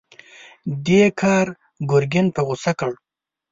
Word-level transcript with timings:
دې 0.85 1.03
کار 1.21 1.47
ګرګين 1.89 2.27
په 2.35 2.41
غوسه 2.47 2.71
کړ. 2.79 2.91